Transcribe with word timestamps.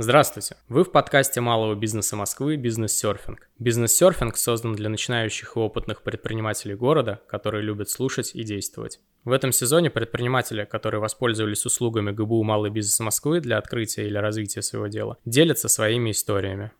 Здравствуйте! 0.00 0.54
Вы 0.68 0.84
в 0.84 0.92
подкасте 0.92 1.40
малого 1.40 1.74
бизнеса 1.74 2.14
Москвы 2.14 2.54
«Бизнес-серфинг». 2.54 3.50
Бизнес-серфинг 3.58 4.36
создан 4.36 4.76
для 4.76 4.88
начинающих 4.88 5.56
и 5.56 5.58
опытных 5.58 6.04
предпринимателей 6.04 6.76
города, 6.76 7.20
которые 7.26 7.64
любят 7.64 7.90
слушать 7.90 8.30
и 8.32 8.44
действовать. 8.44 9.00
В 9.24 9.32
этом 9.32 9.50
сезоне 9.50 9.90
предприниматели, 9.90 10.64
которые 10.64 11.00
воспользовались 11.00 11.66
услугами 11.66 12.12
ГБУ 12.12 12.44
«Малый 12.44 12.70
бизнес 12.70 13.00
Москвы» 13.00 13.40
для 13.40 13.58
открытия 13.58 14.06
или 14.06 14.16
развития 14.18 14.62
своего 14.62 14.86
дела, 14.86 15.16
делятся 15.24 15.68
своими 15.68 16.12
историями. 16.12 16.70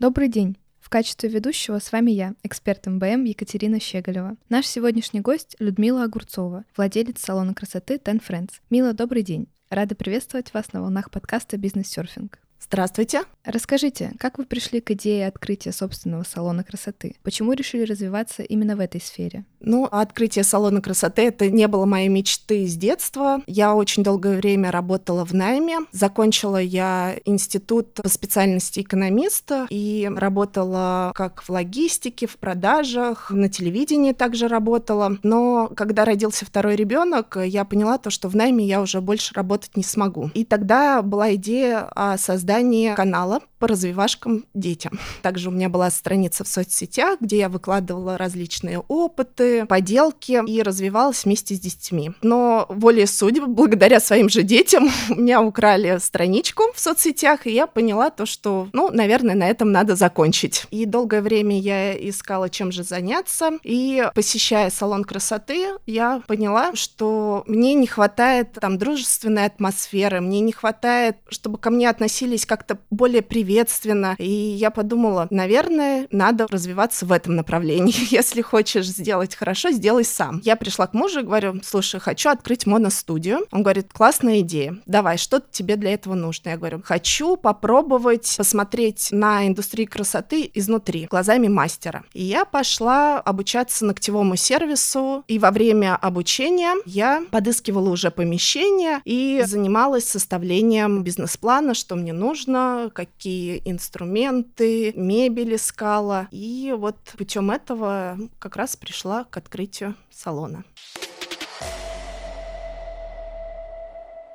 Добрый 0.00 0.26
день! 0.26 0.56
В 0.84 0.90
качестве 0.90 1.30
ведущего 1.30 1.78
с 1.78 1.92
вами 1.92 2.10
я, 2.10 2.34
эксперт 2.42 2.86
МБМ 2.86 3.24
Екатерина 3.24 3.80
Щеголева. 3.80 4.36
Наш 4.50 4.66
сегодняшний 4.66 5.20
гость 5.20 5.56
Людмила 5.58 6.04
Огурцова, 6.04 6.66
владелец 6.76 7.22
салона 7.22 7.54
красоты 7.54 7.94
Ten 7.94 8.22
Friends. 8.22 8.50
Мила, 8.68 8.92
добрый 8.92 9.22
день. 9.22 9.48
Рада 9.70 9.94
приветствовать 9.94 10.52
вас 10.52 10.74
на 10.74 10.82
волнах 10.82 11.10
подкаста 11.10 11.56
«Бизнес-серфинг». 11.56 12.38
Здравствуйте. 12.66 13.24
Расскажите, 13.44 14.12
как 14.18 14.38
вы 14.38 14.46
пришли 14.46 14.80
к 14.80 14.90
идее 14.92 15.26
открытия 15.26 15.70
собственного 15.70 16.22
салона 16.22 16.64
красоты? 16.64 17.14
Почему 17.22 17.52
решили 17.52 17.84
развиваться 17.84 18.42
именно 18.42 18.74
в 18.74 18.80
этой 18.80 19.02
сфере? 19.02 19.44
Ну, 19.60 19.84
открытие 19.84 20.44
салона 20.44 20.80
красоты— 20.80 21.22
это 21.26 21.50
не 21.50 21.68
было 21.68 21.84
моей 21.84 22.08
мечты 22.08 22.66
с 22.66 22.74
детства. 22.74 23.42
Я 23.46 23.74
очень 23.74 24.02
долгое 24.02 24.38
время 24.38 24.70
работала 24.70 25.26
в 25.26 25.34
найме. 25.34 25.80
Закончила 25.92 26.56
я 26.56 27.16
институт 27.26 27.92
по 27.94 28.08
специальности 28.08 28.80
экономиста 28.80 29.66
и 29.68 30.10
работала 30.14 31.12
как 31.14 31.42
в 31.42 31.50
логистике, 31.50 32.26
в 32.26 32.38
продажах, 32.38 33.30
на 33.30 33.50
телевидении 33.50 34.12
также 34.12 34.48
работала. 34.48 35.18
Но 35.22 35.70
когда 35.76 36.06
родился 36.06 36.46
второй 36.46 36.76
ребенок, 36.76 37.36
я 37.44 37.66
поняла 37.66 37.98
то, 37.98 38.08
что 38.08 38.28
в 38.28 38.36
найме 38.36 38.64
я 38.64 38.80
уже 38.80 39.02
больше 39.02 39.34
работать 39.34 39.76
не 39.76 39.82
смогу. 39.82 40.30
И 40.32 40.46
тогда 40.46 41.02
была 41.02 41.34
идея 41.34 41.88
о 41.94 42.16
создании 42.16 42.53
канала 42.96 43.40
по 43.64 43.68
развивашкам 43.68 44.44
детям. 44.52 45.00
Также 45.22 45.48
у 45.48 45.50
меня 45.50 45.70
была 45.70 45.88
страница 45.90 46.44
в 46.44 46.48
соцсетях, 46.48 47.18
где 47.22 47.38
я 47.38 47.48
выкладывала 47.48 48.18
различные 48.18 48.80
опыты, 48.88 49.64
поделки 49.64 50.38
и 50.46 50.62
развивалась 50.62 51.24
вместе 51.24 51.54
с 51.54 51.60
детьми. 51.60 52.12
Но 52.20 52.66
волей 52.68 53.06
судеб, 53.06 53.46
благодаря 53.46 54.00
своим 54.00 54.28
же 54.28 54.42
детям, 54.42 54.90
у 55.08 55.14
меня 55.14 55.40
украли 55.40 55.96
страничку 55.98 56.64
в 56.74 56.78
соцсетях, 56.78 57.46
и 57.46 57.52
я 57.52 57.66
поняла 57.66 58.10
то, 58.10 58.26
что, 58.26 58.68
ну, 58.74 58.90
наверное, 58.90 59.34
на 59.34 59.48
этом 59.48 59.72
надо 59.72 59.96
закончить. 59.96 60.66
И 60.70 60.84
долгое 60.84 61.22
время 61.22 61.58
я 61.58 61.94
искала, 61.94 62.50
чем 62.50 62.70
же 62.70 62.82
заняться, 62.82 63.52
и 63.62 64.10
посещая 64.14 64.68
салон 64.68 65.04
красоты, 65.04 65.68
я 65.86 66.20
поняла, 66.26 66.74
что 66.74 67.44
мне 67.46 67.72
не 67.72 67.86
хватает 67.86 68.52
там 68.60 68.76
дружественной 68.76 69.46
атмосферы, 69.46 70.20
мне 70.20 70.40
не 70.40 70.52
хватает, 70.52 71.16
чтобы 71.30 71.56
ко 71.56 71.70
мне 71.70 71.88
относились 71.88 72.44
как-то 72.44 72.76
более 72.90 73.22
приветливо, 73.22 73.53
ответственно. 73.54 74.16
И 74.18 74.30
я 74.30 74.70
подумала, 74.70 75.26
наверное, 75.30 76.06
надо 76.10 76.46
развиваться 76.50 77.06
в 77.06 77.12
этом 77.12 77.36
направлении. 77.36 77.94
Если 78.10 78.42
хочешь 78.42 78.86
сделать 78.86 79.34
хорошо, 79.34 79.70
сделай 79.70 80.04
сам. 80.04 80.40
Я 80.44 80.56
пришла 80.56 80.86
к 80.86 80.94
мужу 80.94 81.20
и 81.20 81.22
говорю, 81.22 81.60
слушай, 81.64 82.00
хочу 82.00 82.30
открыть 82.30 82.66
моностудию. 82.66 83.46
Он 83.50 83.62
говорит, 83.62 83.92
классная 83.92 84.40
идея, 84.40 84.76
давай, 84.86 85.18
что 85.18 85.40
тебе 85.50 85.76
для 85.76 85.94
этого 85.94 86.14
нужно? 86.14 86.50
Я 86.50 86.56
говорю, 86.56 86.82
хочу 86.84 87.36
попробовать 87.36 88.34
посмотреть 88.36 89.08
на 89.10 89.46
индустрию 89.46 89.88
красоты 89.88 90.50
изнутри, 90.54 91.06
глазами 91.06 91.48
мастера. 91.48 92.04
И 92.12 92.22
я 92.22 92.44
пошла 92.44 93.20
обучаться 93.20 93.84
ногтевому 93.84 94.36
сервису, 94.36 95.24
и 95.28 95.38
во 95.38 95.50
время 95.50 95.96
обучения 95.96 96.74
я 96.86 97.22
подыскивала 97.30 97.90
уже 97.90 98.10
помещение 98.10 99.00
и 99.04 99.42
занималась 99.46 100.04
составлением 100.04 101.02
бизнес-плана, 101.02 101.74
что 101.74 101.96
мне 101.96 102.12
нужно, 102.12 102.90
какие 102.92 103.43
инструменты, 103.64 104.92
мебель 104.94 105.54
искала. 105.54 106.28
И 106.30 106.74
вот 106.76 106.96
путем 107.16 107.50
этого 107.50 108.18
как 108.38 108.56
раз 108.56 108.76
пришла 108.76 109.24
к 109.24 109.36
открытию 109.36 109.94
салона. 110.10 110.64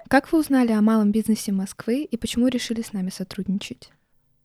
Как 0.07 0.31
вы 0.31 0.39
узнали 0.39 0.71
о 0.71 0.81
малом 0.81 1.11
бизнесе 1.11 1.51
Москвы 1.51 2.03
и 2.03 2.17
почему 2.17 2.47
решили 2.47 2.81
с 2.81 2.93
нами 2.93 3.11
сотрудничать? 3.11 3.91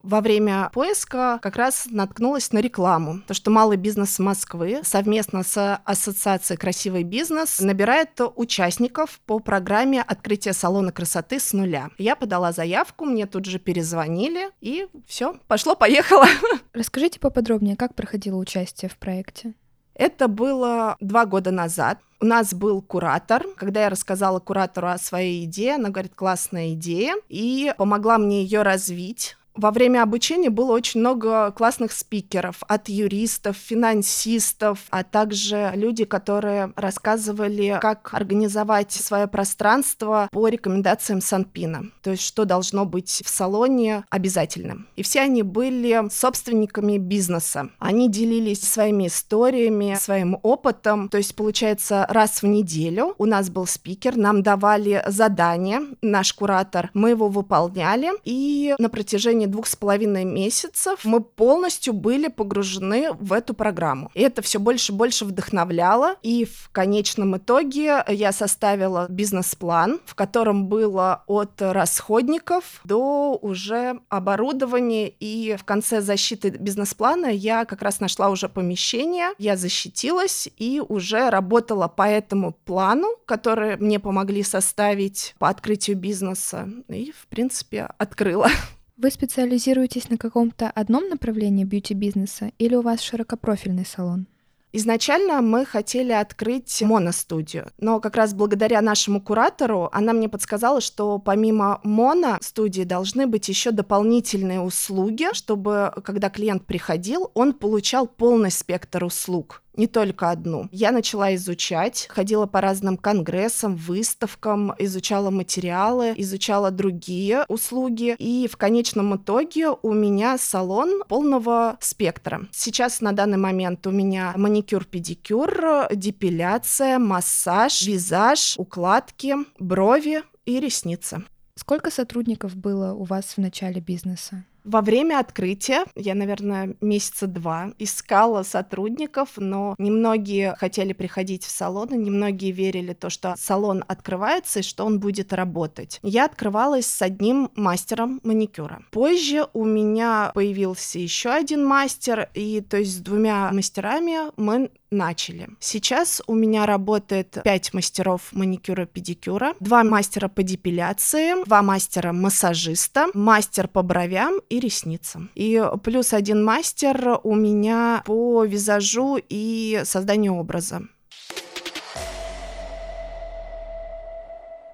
Во 0.04 0.20
время 0.20 0.70
поиска 0.72 1.38
как 1.42 1.56
раз 1.56 1.86
наткнулась 1.90 2.52
на 2.52 2.58
рекламу. 2.58 3.20
То, 3.26 3.34
что 3.34 3.50
малый 3.50 3.78
бизнес 3.78 4.18
Москвы 4.18 4.80
совместно 4.84 5.42
с 5.42 5.80
Ассоциацией 5.84 6.58
«Красивый 6.58 7.02
бизнес» 7.02 7.58
набирает 7.60 8.20
участников 8.36 9.18
по 9.26 9.38
программе 9.38 10.02
открытия 10.02 10.52
салона 10.52 10.92
красоты 10.92 11.40
с 11.40 11.52
нуля. 11.54 11.88
Я 11.98 12.16
подала 12.16 12.52
заявку, 12.52 13.06
мне 13.06 13.26
тут 13.26 13.46
же 13.46 13.58
перезвонили, 13.58 14.50
и 14.60 14.86
все, 15.06 15.36
пошло-поехало. 15.48 16.26
Расскажите 16.74 17.18
поподробнее, 17.18 17.76
как 17.76 17.94
проходило 17.94 18.36
участие 18.36 18.90
в 18.90 18.98
проекте? 18.98 19.54
Это 19.94 20.28
было 20.28 20.96
два 21.00 21.24
года 21.24 21.50
назад. 21.50 21.98
У 22.20 22.26
нас 22.26 22.52
был 22.52 22.82
куратор. 22.82 23.44
Когда 23.56 23.84
я 23.84 23.90
рассказала 23.90 24.40
куратору 24.40 24.88
о 24.88 24.98
своей 24.98 25.44
идее, 25.44 25.76
она 25.76 25.90
говорит, 25.90 26.14
классная 26.14 26.74
идея, 26.74 27.14
и 27.28 27.72
помогла 27.78 28.18
мне 28.18 28.42
ее 28.42 28.62
развить 28.62 29.36
во 29.54 29.70
время 29.70 30.02
обучения 30.02 30.50
было 30.50 30.72
очень 30.72 31.00
много 31.00 31.52
классных 31.52 31.92
спикеров, 31.92 32.62
от 32.66 32.88
юристов, 32.88 33.56
финансистов, 33.56 34.80
а 34.90 35.04
также 35.04 35.72
люди, 35.74 36.04
которые 36.04 36.72
рассказывали, 36.76 37.78
как 37.80 38.12
организовать 38.12 38.92
свое 38.92 39.26
пространство 39.26 40.28
по 40.32 40.48
рекомендациям 40.48 41.20
Санпина, 41.20 41.84
то 42.02 42.10
есть 42.10 42.22
что 42.22 42.44
должно 42.44 42.84
быть 42.84 43.22
в 43.24 43.28
салоне 43.28 44.04
обязательным. 44.10 44.88
И 44.96 45.02
все 45.02 45.20
они 45.20 45.42
были 45.42 46.02
собственниками 46.10 46.98
бизнеса. 46.98 47.70
Они 47.78 48.10
делились 48.10 48.62
своими 48.62 49.06
историями, 49.06 49.96
своим 50.00 50.38
опытом, 50.42 51.08
то 51.08 51.18
есть 51.18 51.34
получается 51.34 52.06
раз 52.08 52.42
в 52.42 52.46
неделю 52.46 53.14
у 53.18 53.26
нас 53.26 53.50
был 53.50 53.66
спикер, 53.66 54.16
нам 54.16 54.42
давали 54.42 55.02
задание, 55.06 55.82
наш 56.02 56.32
куратор, 56.32 56.90
мы 56.94 57.10
его 57.10 57.28
выполняли, 57.28 58.10
и 58.24 58.74
на 58.78 58.88
протяжении 58.88 59.43
течение 59.44 59.48
двух 59.48 59.66
с 59.66 59.76
половиной 59.76 60.24
месяцев 60.24 61.00
мы 61.04 61.20
полностью 61.20 61.92
были 61.92 62.28
погружены 62.28 63.12
в 63.12 63.32
эту 63.32 63.54
программу. 63.54 64.10
И 64.14 64.20
это 64.20 64.42
все 64.42 64.58
больше 64.58 64.92
и 64.92 64.94
больше 64.94 65.24
вдохновляло. 65.24 66.16
И 66.22 66.44
в 66.44 66.70
конечном 66.72 67.36
итоге 67.36 68.04
я 68.08 68.32
составила 68.32 69.06
бизнес-план, 69.08 70.00
в 70.06 70.14
котором 70.14 70.68
было 70.68 71.22
от 71.26 71.60
расходников 71.60 72.80
до 72.84 73.38
уже 73.40 74.00
оборудования. 74.08 75.08
И 75.08 75.56
в 75.56 75.64
конце 75.64 76.00
защиты 76.00 76.50
бизнес-плана 76.50 77.26
я 77.26 77.64
как 77.64 77.82
раз 77.82 78.00
нашла 78.00 78.30
уже 78.30 78.48
помещение, 78.48 79.30
я 79.38 79.56
защитилась 79.56 80.48
и 80.58 80.80
уже 80.80 81.30
работала 81.30 81.88
по 81.88 82.06
этому 82.08 82.52
плану, 82.52 83.08
который 83.26 83.76
мне 83.76 83.98
помогли 83.98 84.42
составить 84.42 85.34
по 85.38 85.48
открытию 85.48 85.96
бизнеса. 85.96 86.68
И, 86.88 87.12
в 87.12 87.26
принципе, 87.26 87.88
открыла. 87.98 88.48
Вы 88.96 89.10
специализируетесь 89.10 90.08
на 90.08 90.16
каком-то 90.16 90.70
одном 90.70 91.08
направлении 91.08 91.64
бьюти-бизнеса 91.64 92.52
или 92.58 92.76
у 92.76 92.80
вас 92.80 93.00
широкопрофильный 93.00 93.84
салон? 93.84 94.28
Изначально 94.72 95.40
мы 95.40 95.64
хотели 95.64 96.12
открыть 96.12 96.80
моностудию, 96.82 97.70
но 97.78 97.98
как 97.98 98.14
раз 98.14 98.34
благодаря 98.34 98.80
нашему 98.80 99.20
куратору 99.20 99.88
она 99.92 100.12
мне 100.12 100.28
подсказала, 100.28 100.80
что 100.80 101.18
помимо 101.18 101.80
моно-студии 101.82 102.82
должны 102.82 103.26
быть 103.26 103.48
еще 103.48 103.72
дополнительные 103.72 104.60
услуги, 104.60 105.26
чтобы 105.32 105.92
когда 106.04 106.30
клиент 106.30 106.64
приходил, 106.64 107.32
он 107.34 107.52
получал 107.52 108.06
полный 108.06 108.52
спектр 108.52 109.04
услуг 109.04 109.63
не 109.76 109.86
только 109.86 110.30
одну. 110.30 110.68
Я 110.72 110.92
начала 110.92 111.34
изучать, 111.34 112.06
ходила 112.10 112.46
по 112.46 112.60
разным 112.60 112.96
конгрессам, 112.96 113.76
выставкам, 113.76 114.74
изучала 114.78 115.30
материалы, 115.30 116.14
изучала 116.16 116.70
другие 116.70 117.44
услуги, 117.48 118.16
и 118.18 118.48
в 118.50 118.56
конечном 118.56 119.16
итоге 119.16 119.70
у 119.70 119.92
меня 119.92 120.38
салон 120.38 121.02
полного 121.08 121.76
спектра. 121.80 122.46
Сейчас 122.52 123.00
на 123.00 123.12
данный 123.12 123.38
момент 123.38 123.86
у 123.86 123.90
меня 123.90 124.32
маникюр-педикюр, 124.36 125.88
депиляция, 125.94 126.98
массаж, 126.98 127.82
визаж, 127.82 128.54
укладки, 128.58 129.34
брови 129.58 130.22
и 130.44 130.60
ресницы. 130.60 131.24
Сколько 131.56 131.90
сотрудников 131.90 132.56
было 132.56 132.92
у 132.92 133.04
вас 133.04 133.36
в 133.36 133.38
начале 133.38 133.80
бизнеса? 133.80 134.44
Во 134.64 134.80
время 134.80 135.18
открытия 135.18 135.84
я, 135.94 136.14
наверное, 136.14 136.74
месяца 136.80 137.26
два 137.26 137.72
искала 137.78 138.42
сотрудников, 138.42 139.32
но 139.36 139.74
немногие 139.78 140.54
хотели 140.56 140.94
приходить 140.94 141.44
в 141.44 141.50
салон, 141.50 141.88
и 141.90 141.96
немногие 141.96 142.50
верили 142.50 142.94
то, 142.94 143.10
что 143.10 143.34
салон 143.36 143.84
открывается 143.86 144.60
и 144.60 144.62
что 144.62 144.84
он 144.84 145.00
будет 145.00 145.34
работать. 145.34 146.00
Я 146.02 146.24
открывалась 146.24 146.86
с 146.86 147.02
одним 147.02 147.50
мастером 147.54 148.20
маникюра. 148.22 148.82
Позже 148.90 149.46
у 149.52 149.64
меня 149.64 150.32
появился 150.34 150.98
еще 150.98 151.30
один 151.30 151.64
мастер, 151.66 152.30
и 152.32 152.62
то 152.62 152.78
есть 152.78 152.96
с 152.96 153.00
двумя 153.00 153.50
мастерами 153.52 154.32
мы 154.36 154.70
начали. 154.94 155.48
Сейчас 155.60 156.22
у 156.26 156.34
меня 156.34 156.66
работает 156.66 157.38
5 157.44 157.74
мастеров 157.74 158.32
маникюра-педикюра, 158.32 159.54
2 159.60 159.84
мастера 159.84 160.28
по 160.28 160.42
депиляции, 160.42 161.44
2 161.44 161.62
мастера-массажиста, 161.62 163.08
мастер 163.14 163.68
по 163.68 163.82
бровям 163.82 164.40
и 164.48 164.60
ресницам. 164.60 165.30
И 165.34 165.62
плюс 165.82 166.12
один 166.12 166.44
мастер 166.44 167.20
у 167.22 167.34
меня 167.34 168.02
по 168.06 168.44
визажу 168.44 169.18
и 169.28 169.82
созданию 169.84 170.34
образа. 170.34 170.82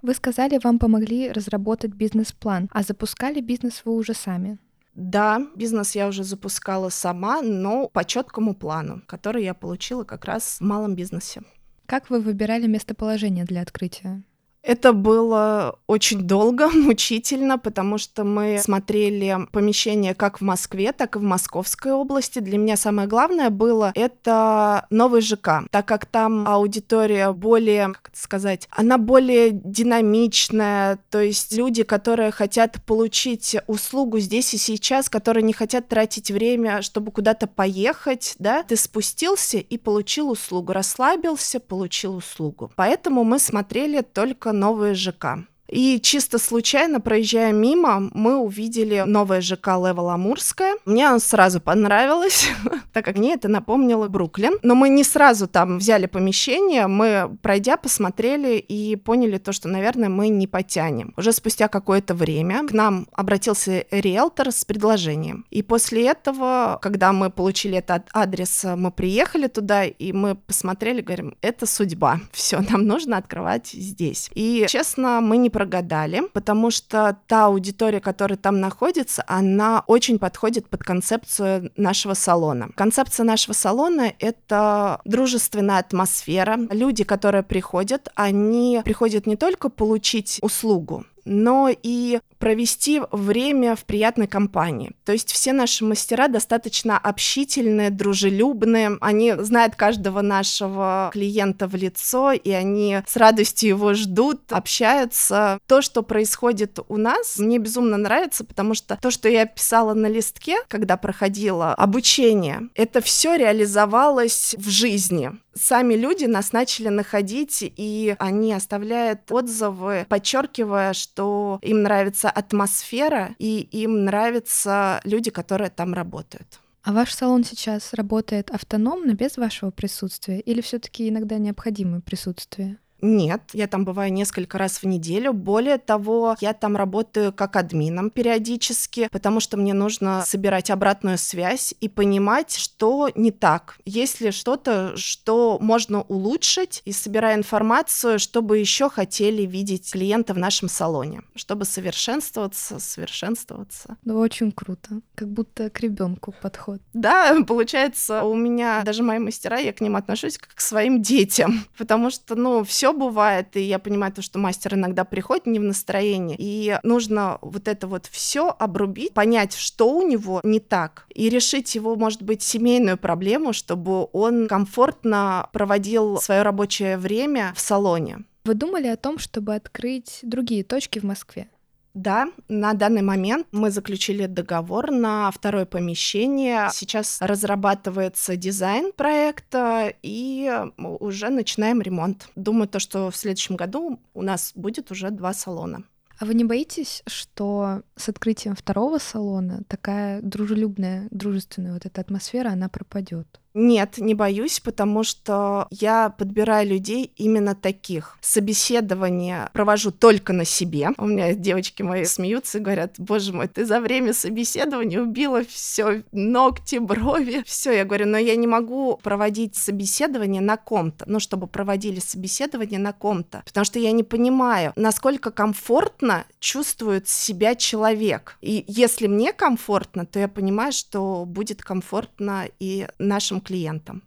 Вы 0.03 0.15
сказали, 0.15 0.59
вам 0.63 0.79
помогли 0.79 1.31
разработать 1.31 1.93
бизнес-план, 1.93 2.71
а 2.73 2.83
запускали 2.83 3.41
бизнес 3.41 3.83
вы 3.85 3.95
уже 3.95 4.15
сами. 4.15 4.59
Да, 4.95 5.47
бизнес 5.55 5.95
я 5.95 6.09
уже 6.09 6.25
запускала 6.25 6.89
сама, 6.89 7.43
но 7.43 7.89
по 7.89 8.05
четкому 8.05 8.55
плану, 8.55 9.03
который 9.07 9.45
я 9.45 9.55
получила 9.55 10.05
как 10.05 10.25
раз 10.25 10.59
в 10.59 10.63
малом 10.63 10.95
бизнесе. 10.95 11.43
Как 11.87 12.11
вы 12.11 12.21
выбирали 12.21 12.67
местоположение 12.67 13.45
для 13.45 13.63
открытия? 13.63 14.23
Это 14.63 14.93
было 14.93 15.79
очень 15.87 16.23
долго, 16.23 16.69
мучительно, 16.75 17.59
потому 17.59 17.99
что 17.99 18.25
мы 18.25 18.61
смотрели 18.63 19.37
помещения 19.53 20.15
как 20.15 20.41
в 20.41 20.45
Москве, 20.45 20.93
так 20.93 21.17
и 21.17 21.19
в 21.19 21.23
Московской 21.23 21.93
области. 21.93 22.41
Для 22.41 22.59
меня 22.59 22.77
самое 22.77 23.09
главное 23.09 23.51
было 23.51 23.93
это 23.95 24.87
новый 24.91 25.23
ЖК, 25.23 25.65
так 25.71 25.87
как 25.87 26.07
там 26.07 26.47
аудитория 26.47 27.33
более, 27.33 27.89
как 27.89 28.11
это 28.13 28.21
сказать, 28.21 28.69
она 28.71 28.99
более 28.99 29.51
динамичная, 29.53 30.99
то 31.11 31.21
есть 31.21 31.53
люди, 31.53 31.83
которые 31.83 32.31
хотят 32.31 32.85
получить 32.85 33.57
услугу 33.67 34.19
здесь 34.19 34.53
и 34.55 34.59
сейчас, 34.59 35.09
которые 35.09 35.43
не 35.43 35.53
хотят 35.53 35.89
тратить 35.89 36.31
время, 36.31 36.83
чтобы 36.83 37.13
куда-то 37.13 37.47
поехать, 37.47 38.35
да, 38.39 38.63
ты 38.63 38.77
спустился 38.77 39.59
и 39.59 39.79
получил 39.79 40.31
услугу, 40.31 40.73
расслабился, 40.73 41.61
получил 41.61 42.17
услугу. 42.17 42.71
Поэтому 42.77 43.25
мы 43.25 43.39
смотрели 43.39 44.03
только 44.03 44.50
новые 44.53 44.95
ЖК. 44.95 45.47
И 45.71 46.01
чисто 46.01 46.39
случайно, 46.39 47.01
проезжая 47.01 47.53
мимо, 47.53 48.11
мы 48.13 48.37
увидели 48.37 49.05
новое 49.07 49.41
ЖК 49.41 49.69
Левел 49.69 50.11
Амурское. 50.11 50.77
Мне 50.85 51.09
оно 51.09 51.19
сразу 51.19 51.61
понравилось, 51.61 52.49
так 52.93 53.05
как 53.05 53.17
мне 53.17 53.35
это 53.35 53.49
напомнило 53.49 54.09
Бруклин. 54.09 54.59
Но 54.63 54.75
мы 54.75 54.89
не 54.89 55.05
сразу 55.05 55.47
там 55.47 55.79
взяли 55.79 56.07
помещение, 56.07 56.87
мы, 56.87 57.37
пройдя, 57.43 57.77
посмотрели 57.77 58.59
и 58.59 58.97
поняли 58.97 59.39
то, 59.39 59.53
что, 59.53 59.69
наверное, 59.69 60.09
мы 60.09 60.29
не 60.29 60.47
потянем. 60.47 61.15
Уже 61.17 61.33
спустя 61.33 61.69
какое-то 61.69 62.15
время 62.15 62.67
к 62.67 62.73
нам 62.73 63.07
обратился 63.13 63.85
риэлтор 63.91 64.51
с 64.51 64.65
предложением. 64.65 65.47
И 65.51 65.63
после 65.63 66.07
этого, 66.07 66.79
когда 66.83 67.13
мы 67.13 67.31
получили 67.31 67.79
этот 67.79 68.09
адрес, 68.13 68.65
мы 68.77 68.91
приехали 68.91 69.47
туда, 69.47 69.85
и 69.85 70.13
мы 70.13 70.35
посмотрели, 70.35 71.01
говорим, 71.01 71.37
это 71.43 71.67
судьба. 71.67 72.21
Все, 72.33 72.61
нам 72.69 72.87
нужно 72.87 73.17
открывать 73.17 73.69
здесь. 73.69 74.31
И, 74.35 74.67
честно, 74.69 75.21
мы 75.21 75.37
не 75.37 75.51
прогадали, 75.61 76.23
потому 76.33 76.71
что 76.71 77.19
та 77.27 77.45
аудитория, 77.45 78.01
которая 78.01 78.39
там 78.39 78.61
находится, 78.61 79.23
она 79.27 79.85
очень 79.87 80.19
подходит 80.19 80.67
под 80.71 80.83
концепцию 80.83 81.71
нашего 81.77 82.15
салона. 82.15 82.71
Концепция 82.75 83.25
нашего 83.25 83.53
салона— 83.53 84.11
это 84.19 85.03
дружественная 85.05 85.81
атмосфера. 85.81 86.59
Люди, 86.71 87.05
которые 87.05 87.43
приходят, 87.43 88.09
они 88.15 88.81
приходят 88.87 89.27
не 89.27 89.37
только 89.37 89.69
получить 89.69 90.39
услугу, 90.41 91.05
но 91.27 91.69
и 91.71 92.21
провести 92.41 93.03
время 93.13 93.77
в 93.77 93.85
приятной 93.85 94.27
компании. 94.27 94.93
То 95.05 95.13
есть 95.13 95.31
все 95.31 95.53
наши 95.53 95.85
мастера 95.85 96.27
достаточно 96.27 96.99
общительные, 96.99 97.91
дружелюбные, 97.91 98.97
они 99.01 99.35
знают 99.39 99.77
каждого 99.77 100.23
нашего 100.23 101.11
клиента 101.13 101.69
в 101.69 101.77
лицо, 101.77 102.33
и 102.33 102.51
они 102.51 103.03
с 103.07 103.17
радостью 103.17 103.69
его 103.69 103.95
ждут, 103.95 104.41
общаются. 104.51 105.61
То, 105.67 105.83
что 105.83 106.03
происходит 106.03 106.79
у 106.89 106.97
нас, 106.97 107.39
мне 107.39 107.59
безумно 107.59 107.99
нравится, 107.99 108.45
потому 108.45 108.75
что 108.75 108.99
то, 109.01 109.11
что 109.11 109.29
я 109.29 109.45
писала 109.45 109.93
на 109.93 110.07
листке, 110.07 110.57
когда 110.69 110.97
проходила 110.97 111.75
обучение, 111.75 112.63
это 112.75 113.03
все 113.03 113.37
реализовалось 113.37 114.57
в 114.59 114.69
жизни 114.71 115.31
сами 115.55 115.95
люди 115.95 116.25
нас 116.25 116.53
начали 116.53 116.89
находить, 116.89 117.59
и 117.61 118.15
они 118.19 118.53
оставляют 118.53 119.31
отзывы, 119.31 120.07
подчеркивая, 120.09 120.93
что 120.93 121.59
им 121.63 121.83
нравится 121.83 122.30
атмосфера, 122.31 123.35
и 123.39 123.61
им 123.61 124.05
нравятся 124.05 125.01
люди, 125.05 125.31
которые 125.31 125.71
там 125.71 125.95
работают. 125.95 126.61
А 126.83 126.93
ваш 126.93 127.13
салон 127.13 127.45
сейчас 127.45 127.93
работает 127.93 128.51
автономно, 128.51 129.13
без 129.13 129.37
вашего 129.37 129.71
присутствия, 129.71 130.41
или 130.41 130.61
все-таки 130.61 131.09
иногда 131.09 131.39
необходимо 131.39 132.01
присутствие? 132.01 132.79
Нет, 133.03 133.43
я 133.53 133.67
там 133.67 133.85
бываю 133.85 134.13
несколько 134.13 134.59
раз 134.59 134.83
в 134.83 134.85
неделю. 134.85 135.33
Более 135.33 135.79
того, 135.79 136.37
я 136.41 136.53
там 136.53 136.77
работаю 136.77 137.33
как 137.33 137.57
админом 137.57 138.11
периодически, 138.11 139.09
потому 139.11 139.41
что 139.41 139.57
мне 139.57 139.75
нужно 139.75 140.23
собирать 140.27 140.71
обратную 140.71 141.19
связь 141.19 141.75
и 141.81 141.89
понимать, 141.89 142.57
что 142.57 143.11
не 143.15 143.31
так. 143.31 143.79
Есть 143.85 144.21
ли 144.21 144.31
что-то, 144.31 144.97
что 144.97 145.59
можно 145.61 146.03
улучшить, 146.03 146.83
и 146.85 146.93
собирая 146.93 147.37
информацию, 147.37 148.19
чтобы 148.19 148.59
еще 148.59 148.89
хотели 148.89 149.43
видеть 149.43 149.93
клиента 149.93 150.35
в 150.35 150.39
нашем 150.39 150.69
салоне, 150.69 151.23
чтобы 151.35 151.65
совершенствоваться, 151.65 152.79
совершенствоваться. 152.79 153.97
Ну, 154.05 154.19
очень 154.19 154.53
круто. 154.53 155.01
Как 155.15 155.29
будто 155.29 155.71
к 155.71 155.81
ребенку 155.81 156.35
подход. 156.41 156.81
Да, 156.93 157.37
получается, 157.47 158.25
у 158.25 158.35
меня 158.35 158.83
даже 158.85 159.03
мои 159.03 159.19
мастера, 159.19 159.59
я 159.59 159.73
к 159.73 159.81
ним 159.81 159.97
отношусь 159.97 160.39
как 160.39 160.55
к 160.55 160.61
своим 160.61 161.03
детям, 161.03 161.65
потому 161.79 162.11
что, 162.11 162.35
ну, 162.35 162.65
все 162.65 162.90
бывает, 162.93 163.57
и 163.57 163.61
я 163.61 163.79
понимаю 163.79 164.13
то, 164.13 164.23
что 164.23 164.39
мастер 164.39 164.75
иногда 164.75 165.05
приходит 165.05 165.47
не 165.47 165.59
в 165.59 165.63
настроении, 165.63 166.37
и 166.39 166.79
нужно 166.83 167.39
вот 167.41 167.69
это 167.69 167.87
вот 167.87 168.07
все 168.07 168.55
обрубить, 168.59 169.13
понять, 169.13 169.55
что 169.55 169.91
у 169.93 170.07
него 170.07 170.41
не 170.45 170.61
так, 170.61 171.07
и 171.15 171.29
решить 171.29 171.75
его, 171.75 171.97
может 171.97 172.23
быть, 172.23 172.43
семейную 172.43 172.99
проблему, 172.99 173.53
чтобы 173.53 174.09
он 174.13 174.49
комфортно 174.49 175.49
проводил 175.53 176.21
свое 176.21 176.43
рабочее 176.43 176.97
время 176.97 177.53
в 177.55 177.61
салоне. 177.61 178.25
Вы 178.45 178.55
думали 178.55 178.87
о 178.87 178.97
том, 178.97 179.19
чтобы 179.19 179.55
открыть 179.55 180.21
другие 180.23 180.65
точки 180.65 180.99
в 180.99 181.05
Москве? 181.05 181.49
Да, 181.95 182.29
на 182.49 182.73
данный 182.75 183.03
момент 183.03 183.49
мы 183.51 183.71
заключили 183.71 184.27
договор 184.27 184.91
на 184.91 185.31
второе 185.31 185.67
помещение. 185.67 186.69
Сейчас 186.73 187.19
разрабатывается 187.21 188.37
дизайн 188.37 188.93
проекта 188.93 189.93
и 190.03 190.53
уже 190.77 191.31
начинаем 191.31 191.83
ремонт. 191.83 192.29
Думаю, 192.37 192.69
то, 192.69 192.79
что 192.79 193.11
в 193.11 193.17
следующем 193.17 193.57
году 193.57 194.01
у 194.15 194.23
нас 194.23 194.53
будет 194.55 194.91
уже 194.91 195.11
два 195.11 195.33
салона. 195.33 195.83
А 196.21 196.27
вы 196.27 196.35
не 196.35 196.45
боитесь, 196.45 197.03
что 197.07 197.83
с 197.97 198.11
открытием 198.11 198.55
второго 198.55 198.99
салона 198.99 199.63
такая 199.67 200.21
дружелюбная, 200.21 201.09
дружественная 201.11 201.73
вот 201.73 201.87
эта 201.87 202.03
атмосфера, 202.03 202.51
она 202.51 202.69
пропадет? 202.69 203.41
Нет, 203.55 203.99
не 203.99 204.15
боюсь, 204.15 204.61
потому 204.61 205.03
что 205.03 205.67
я 205.71 206.11
подбираю 206.11 206.69
людей 206.69 207.13
именно 207.17 207.55
таких. 207.55 208.17
Собеседование 208.21 209.51
провожу 209.53 209.91
только 209.91 210.33
на 210.33 210.45
себе. 210.45 210.91
У 210.99 211.07
меня 211.07 211.35
девочки 211.35 211.83
мои 211.83 212.05
смеются 212.05 212.59
и 212.59 212.61
говорят, 212.61 212.95
боже 212.99 213.33
мой, 213.33 213.49
ты 213.49 213.65
за 213.65 213.81
время 213.81 214.13
собеседования 214.13 215.01
убила 215.01 215.43
все 215.45 216.05
ногти, 216.13 216.77
брови, 216.77 217.43
все. 217.45 217.73
Я 217.73 217.85
говорю, 217.85 218.07
но 218.07 218.19
я 218.19 218.37
не 218.37 218.47
могу 218.47 218.99
проводить 219.03 219.57
собеседование 219.57 220.41
на 220.41 220.57
ком-то, 220.57 221.05
ну, 221.09 221.19
чтобы 221.19 221.47
проводили 221.49 221.99
собеседование 221.99 222.79
на 222.79 222.93
ком-то, 222.93 223.43
потому 223.45 223.65
что 223.65 223.79
я 223.79 223.91
не 223.91 224.05
понимаю, 224.05 224.73
насколько 224.77 225.31
комфортно 225.33 226.25
чувствует 226.39 227.09
себя 227.09 227.55
человек. 227.57 228.37
И 228.41 228.65
если 228.69 229.09
мне 229.09 229.33
комфортно, 229.33 230.07
то 230.07 230.21
я 230.21 230.29
понимаю, 230.29 230.73
что 230.73 231.25
будет 231.27 231.63
комфортно 231.63 232.47
и 232.61 232.87
нашим 232.99 233.40
клиентам. 233.41 234.03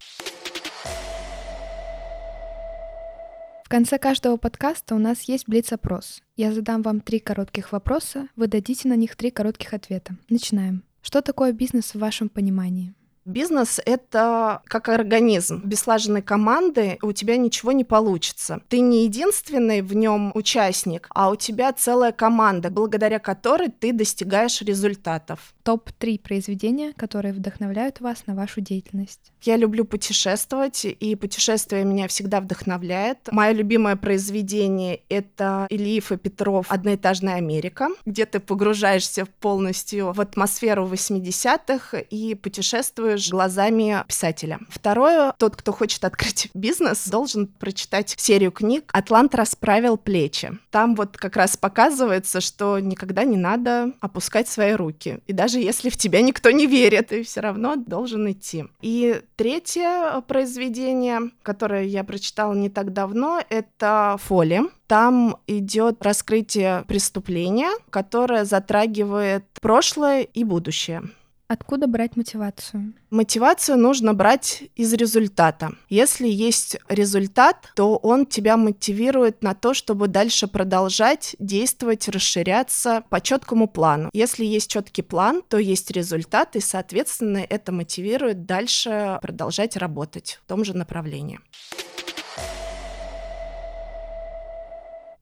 В 3.64 3.70
конце 3.70 3.98
каждого 3.98 4.38
подкаста 4.38 4.94
у 4.94 5.00
нас 5.00 5.22
есть 5.24 5.48
блиц-опрос. 5.48 6.22
Я 6.36 6.52
задам 6.52 6.82
вам 6.82 7.02
три 7.02 7.20
коротких 7.20 7.72
вопроса, 7.72 8.28
вы 8.36 8.48
дадите 8.48 8.88
на 8.88 8.96
них 8.96 9.16
три 9.16 9.32
коротких 9.32 9.74
ответа. 9.74 10.16
Начинаем. 10.30 10.84
Что 11.02 11.22
такое 11.22 11.52
бизнес 11.52 11.94
в 11.94 12.00
вашем 12.00 12.30
понимании? 12.30 12.94
Бизнес— 13.26 13.80
это 13.86 14.62
как 14.66 14.90
организм. 14.90 15.62
Без 15.64 15.80
слаженной 15.80 16.22
команды 16.22 16.98
у 17.02 17.14
тебя 17.14 17.38
ничего 17.38 17.72
не 17.72 17.86
получится. 17.86 18.62
Ты 18.68 18.82
не 18.82 19.06
единственный 19.06 19.82
в 19.82 19.96
нем 19.96 20.32
участник, 20.36 21.08
а 21.10 21.30
у 21.30 21.38
тебя 21.38 21.72
целая 21.72 22.12
команда, 22.12 22.70
благодаря 22.70 23.20
которой 23.20 23.70
ты 23.70 23.94
достигаешь 23.94 24.62
результатов. 24.62 25.54
Топ-3 25.64 26.20
произведения, 26.20 26.94
которые 26.94 27.34
вдохновляют 27.34 28.02
вас 28.02 28.24
на 28.28 28.36
вашу 28.36 28.62
деятельность. 28.62 29.32
Я 29.42 29.58
люблю 29.58 29.86
путешествовать, 29.86 30.86
и 30.86 31.16
путешествие 31.16 31.84
меня 31.84 32.08
всегда 32.08 32.42
вдохновляет. 32.42 33.30
Мое 33.32 33.52
любимое 33.52 33.96
произведение— 33.96 35.02
это 35.10 35.68
Ильев 35.70 36.12
и 36.12 36.18
Петров 36.18 36.66
«Одноэтажная 36.70 37.36
Америка», 37.36 37.90
где 38.06 38.26
ты 38.26 38.40
погружаешься 38.40 39.26
полностью 39.40 40.12
в 40.14 40.22
атмосферу 40.22 40.88
80-х 40.88 42.00
и 42.00 42.36
путешествуешь 42.36 43.30
глазами 43.30 44.04
писателя. 44.08 44.60
Второе, 44.70 45.34
тот, 45.38 45.56
кто 45.56 45.72
хочет 45.72 46.04
открыть 46.06 46.50
бизнес, 46.54 47.08
должен 47.08 47.48
прочитать 47.48 48.16
серию 48.18 48.52
книг 48.52 48.90
«Атлант 48.94 49.36
расправил 49.36 49.98
плечи». 49.98 50.58
Там 50.72 50.96
вот 50.96 51.18
как 51.18 51.36
раз 51.36 51.56
показывается, 51.58 52.42
что 52.42 52.80
никогда 52.80 53.24
не 53.24 53.38
надо 53.38 53.94
опускать 54.02 54.48
свои 54.48 54.74
руки. 54.74 55.20
И 55.28 55.34
даже 55.54 55.64
если 55.64 55.90
в 55.90 55.98
тебя 55.98 56.22
никто 56.22 56.50
не 56.50 56.66
верит, 56.66 57.10
ты 57.10 57.24
все 57.24 57.42
равно 57.42 57.76
должен 57.76 58.32
идти. 58.32 58.66
И 58.82 59.22
третье 59.36 60.22
произведение, 60.28 61.32
которое 61.44 61.84
я 61.84 62.04
прочитала 62.04 62.54
не 62.54 62.70
так 62.70 62.92
давно, 62.92 63.42
это 63.50 64.18
«Фоли». 64.24 64.62
Там 64.88 65.38
идет 65.48 66.04
раскрытие 66.04 66.84
преступления, 66.88 67.70
которое 67.90 68.46
затрагивает 68.46 69.46
прошлое 69.62 70.22
и 70.22 70.44
будущее. 70.44 71.04
Откуда 71.48 71.88
брать 71.88 72.16
мотивацию? 72.16 72.94
Мотивацию 73.10 73.78
нужно 73.78 74.14
брать 74.14 74.64
из 74.76 74.94
результата. 74.94 75.74
Если 75.90 76.28
есть 76.28 76.78
результат, 76.88 77.72
то 77.76 77.98
он 77.98 78.26
тебя 78.26 78.58
мотивирует 78.58 79.44
на 79.44 79.54
то, 79.54 79.74
чтобы 79.74 80.08
дальше 80.08 80.48
продолжать 80.48 81.36
действовать, 81.40 82.08
расширяться 82.08 83.04
по 83.10 83.22
четкому 83.22 83.68
плану. 83.68 84.10
Если 84.14 84.46
есть 84.46 84.72
четкий 84.72 85.02
план, 85.04 85.44
то 85.48 85.58
есть 85.58 85.92
результат, 85.92 86.56
и, 86.56 86.60
соответственно, 86.60 87.46
это 87.48 87.72
мотивирует 87.72 88.46
дальше 88.46 89.20
продолжать 89.22 89.76
работать 89.76 90.40
в 90.44 90.48
том 90.48 90.64
же 90.64 90.76
направлении. 90.76 91.40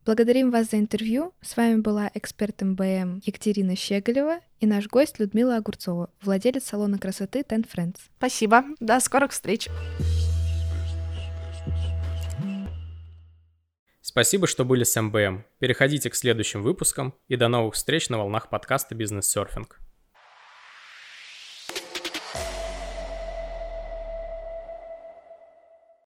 Благодарим 0.03 0.50
вас 0.50 0.72
за 0.72 0.79
интервью. 0.79 1.31
С 1.41 1.55
вами 1.55 1.79
была 1.79 2.10
эксперт 2.15 2.62
МБМ 2.62 3.22
Екатерина 3.24 3.75
Щеголева 3.75 4.39
и 4.60 4.65
наш 4.65 4.88
гость 4.88 5.20
Людмила 5.20 5.58
Огурцова, 5.58 6.10
владелец 6.24 6.63
салона 6.63 6.98
красоты 6.98 7.41
Ten 7.41 7.67
Friends. 7.67 7.98
Спасибо. 8.17 8.63
До 8.79 9.00
скорых 9.00 9.31
встреч. 9.31 9.70
Спасибо, 14.01 14.48
что 14.48 14.65
были 14.65 14.84
с 14.84 15.00
МБМ. 15.00 15.46
Переходите 15.60 16.10
к 16.10 16.15
следующим 16.15 16.63
выпускам 16.63 17.13
и 17.27 17.36
до 17.36 17.48
новых 17.48 17.75
встреч 17.75 18.10
на 18.10 18.17
волнах 18.17 18.50
подкаста 18.50 18.96
«Бизнес-серфинг». 18.96 19.79